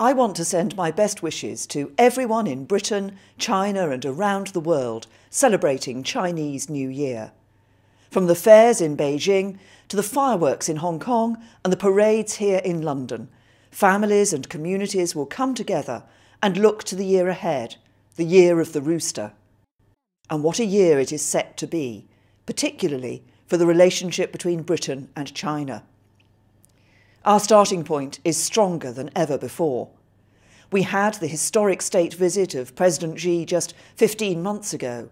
I 0.00 0.12
want 0.12 0.36
to 0.36 0.44
send 0.44 0.76
my 0.76 0.92
best 0.92 1.24
wishes 1.24 1.66
to 1.68 1.92
everyone 1.98 2.46
in 2.46 2.66
Britain, 2.66 3.16
China, 3.36 3.90
and 3.90 4.06
around 4.06 4.48
the 4.48 4.60
world 4.60 5.08
celebrating 5.28 6.04
Chinese 6.04 6.70
New 6.70 6.88
Year. 6.88 7.32
From 8.08 8.28
the 8.28 8.36
fairs 8.36 8.80
in 8.80 8.96
Beijing 8.96 9.58
to 9.88 9.96
the 9.96 10.04
fireworks 10.04 10.68
in 10.68 10.76
Hong 10.76 11.00
Kong 11.00 11.36
and 11.64 11.72
the 11.72 11.76
parades 11.76 12.34
here 12.34 12.60
in 12.64 12.80
London, 12.80 13.28
families 13.72 14.32
and 14.32 14.48
communities 14.48 15.16
will 15.16 15.26
come 15.26 15.52
together 15.52 16.04
and 16.40 16.56
look 16.56 16.84
to 16.84 16.94
the 16.94 17.06
year 17.06 17.26
ahead, 17.26 17.74
the 18.14 18.24
year 18.24 18.60
of 18.60 18.74
the 18.74 18.80
rooster. 18.80 19.32
And 20.30 20.44
what 20.44 20.60
a 20.60 20.64
year 20.64 21.00
it 21.00 21.10
is 21.10 21.22
set 21.22 21.56
to 21.56 21.66
be, 21.66 22.06
particularly 22.46 23.24
for 23.48 23.56
the 23.56 23.66
relationship 23.66 24.30
between 24.30 24.62
Britain 24.62 25.08
and 25.16 25.34
China. 25.34 25.82
Our 27.24 27.40
starting 27.40 27.82
point 27.82 28.20
is 28.24 28.36
stronger 28.36 28.92
than 28.92 29.10
ever 29.14 29.36
before. 29.36 29.88
We 30.70 30.82
had 30.82 31.14
the 31.14 31.26
historic 31.26 31.82
state 31.82 32.14
visit 32.14 32.54
of 32.54 32.76
President 32.76 33.18
Xi 33.18 33.44
just 33.44 33.74
15 33.96 34.42
months 34.42 34.72
ago. 34.72 35.08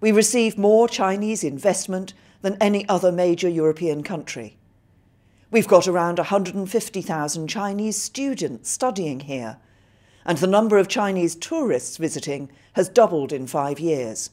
We 0.00 0.12
received 0.12 0.58
more 0.58 0.88
Chinese 0.88 1.42
investment 1.42 2.12
than 2.42 2.58
any 2.60 2.86
other 2.88 3.10
major 3.10 3.48
European 3.48 4.02
country. 4.02 4.58
We've 5.50 5.68
got 5.68 5.88
around 5.88 6.18
150,000 6.18 7.48
Chinese 7.48 7.96
students 7.96 8.70
studying 8.70 9.20
here, 9.20 9.58
and 10.26 10.38
the 10.38 10.46
number 10.46 10.76
of 10.78 10.88
Chinese 10.88 11.34
tourists 11.34 11.96
visiting 11.96 12.50
has 12.74 12.88
doubled 12.88 13.32
in 13.32 13.46
five 13.46 13.80
years. 13.80 14.30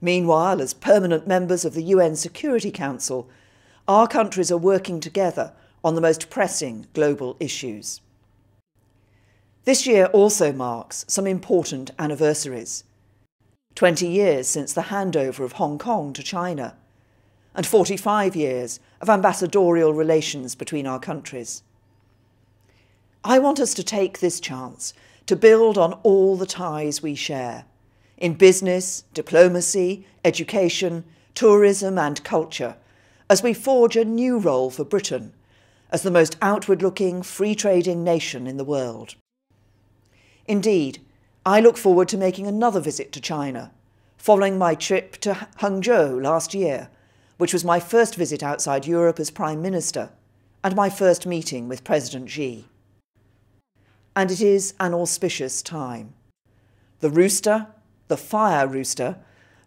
Meanwhile, 0.00 0.60
as 0.60 0.74
permanent 0.74 1.26
members 1.26 1.64
of 1.64 1.74
the 1.74 1.84
UN 1.84 2.16
Security 2.16 2.70
Council, 2.70 3.28
our 3.86 4.08
countries 4.08 4.50
are 4.50 4.58
working 4.58 4.98
together 5.00 5.52
on 5.84 5.94
the 5.94 6.00
most 6.00 6.30
pressing 6.30 6.86
global 6.94 7.36
issues. 7.38 8.00
This 9.64 9.86
year 9.86 10.06
also 10.06 10.52
marks 10.52 11.04
some 11.06 11.26
important 11.26 11.90
anniversaries. 11.98 12.84
20 13.74 14.06
years 14.06 14.48
since 14.48 14.72
the 14.72 14.82
handover 14.82 15.40
of 15.40 15.52
Hong 15.52 15.78
Kong 15.78 16.12
to 16.14 16.22
China, 16.22 16.76
and 17.54 17.66
45 17.66 18.34
years 18.34 18.80
of 19.00 19.08
ambassadorial 19.08 19.92
relations 19.92 20.54
between 20.54 20.86
our 20.86 20.98
countries. 20.98 21.62
I 23.22 23.38
want 23.38 23.60
us 23.60 23.74
to 23.74 23.84
take 23.84 24.18
this 24.18 24.40
chance 24.40 24.92
to 25.26 25.36
build 25.36 25.78
on 25.78 25.94
all 26.02 26.36
the 26.36 26.46
ties 26.46 27.02
we 27.02 27.14
share 27.14 27.64
in 28.16 28.34
business, 28.34 29.04
diplomacy, 29.12 30.06
education, 30.24 31.04
tourism, 31.34 31.98
and 31.98 32.22
culture 32.22 32.76
as 33.30 33.42
we 33.42 33.54
forge 33.54 33.96
a 33.96 34.04
new 34.04 34.38
role 34.38 34.70
for 34.70 34.84
Britain 34.84 35.32
as 35.90 36.02
the 36.02 36.10
most 36.10 36.36
outward 36.42 36.82
looking, 36.82 37.22
free 37.22 37.54
trading 37.54 38.02
nation 38.02 38.46
in 38.46 38.56
the 38.56 38.64
world. 38.64 39.14
Indeed, 40.46 41.00
I 41.46 41.60
look 41.60 41.76
forward 41.76 42.08
to 42.08 42.18
making 42.18 42.46
another 42.46 42.80
visit 42.80 43.12
to 43.12 43.20
China, 43.20 43.72
following 44.16 44.58
my 44.58 44.74
trip 44.74 45.16
to 45.18 45.48
Hangzhou 45.60 46.22
last 46.22 46.54
year, 46.54 46.90
which 47.36 47.52
was 47.52 47.64
my 47.64 47.80
first 47.80 48.14
visit 48.14 48.42
outside 48.42 48.86
Europe 48.86 49.20
as 49.20 49.30
Prime 49.30 49.60
Minister 49.60 50.10
and 50.62 50.74
my 50.74 50.88
first 50.88 51.26
meeting 51.26 51.68
with 51.68 51.84
President 51.84 52.30
Xi 52.30 52.66
and 54.16 54.30
it 54.30 54.40
is 54.40 54.74
an 54.80 54.94
auspicious 54.94 55.62
time. 55.62 56.14
The 57.00 57.10
rooster, 57.10 57.66
the 58.08 58.16
fire 58.16 58.66
rooster, 58.66 59.16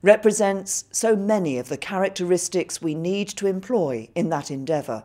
represents 0.02 0.86
so 0.92 1.16
many 1.16 1.58
of 1.58 1.70
the 1.70 1.78
characteristics 1.78 2.81
we 2.81 2.96
need 2.96 3.28
to 3.30 3.48
employ 3.48 4.09
in 4.16 4.30
that 4.30 4.52
endeavour 4.52 5.04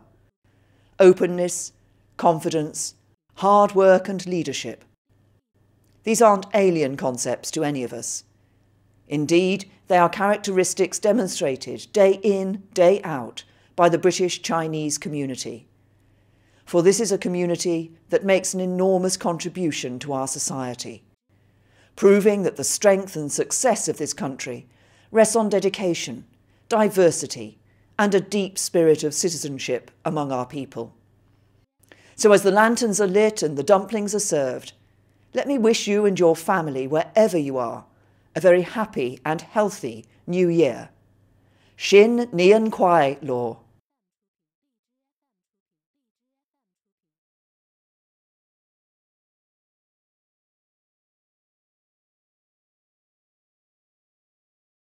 openness, 0.99 1.73
confidence, 2.17 2.95
hard 3.35 3.75
work, 3.75 4.07
and 4.07 4.25
leadership. 4.25 4.83
These 6.03 6.21
aren't 6.21 6.47
alien 6.53 6.97
concepts 6.97 7.49
to 7.51 7.63
any 7.63 7.83
of 7.83 7.93
us. 7.93 8.23
Indeed, 9.07 9.69
they 9.87 9.97
are 9.97 10.09
characteristics 10.09 10.99
demonstrated 10.99 11.87
day 11.93 12.19
in, 12.23 12.63
day 12.73 13.01
out 13.03 13.43
by 13.75 13.89
the 13.89 13.97
British 13.97 14.41
Chinese 14.41 14.97
community 14.97 15.67
for 16.65 16.81
this 16.81 16.99
is 16.99 17.11
a 17.11 17.17
community 17.17 17.91
that 18.09 18.25
makes 18.25 18.53
an 18.53 18.59
enormous 18.59 19.17
contribution 19.17 19.99
to 19.99 20.13
our 20.13 20.27
society, 20.27 21.03
proving 21.95 22.43
that 22.43 22.55
the 22.55 22.63
strength 22.63 23.15
and 23.15 23.31
success 23.31 23.87
of 23.87 23.97
this 23.97 24.13
country 24.13 24.67
rests 25.11 25.35
on 25.35 25.49
dedication, 25.49 26.25
diversity, 26.69 27.59
and 27.97 28.13
a 28.13 28.19
deep 28.19 28.57
spirit 28.57 29.03
of 29.03 29.13
citizenship 29.13 29.91
among 30.03 30.31
our 30.31 30.45
people. 30.45 30.93
So, 32.15 32.31
as 32.31 32.43
the 32.43 32.51
lanterns 32.51 33.01
are 33.01 33.07
lit 33.07 33.41
and 33.41 33.57
the 33.57 33.63
dumplings 33.63 34.13
are 34.13 34.19
served, 34.19 34.73
let 35.33 35.47
me 35.47 35.57
wish 35.57 35.87
you 35.87 36.05
and 36.05 36.19
your 36.19 36.35
family, 36.35 36.85
wherever 36.85 37.37
you 37.37 37.57
are, 37.57 37.85
a 38.35 38.39
very 38.39 38.61
happy 38.61 39.19
and 39.25 39.41
healthy 39.41 40.05
New 40.27 40.47
Year. 40.47 40.89
Xin 41.77 42.27
Nian 42.27 42.69
Kuai 42.69 43.17
Le. 43.21 43.57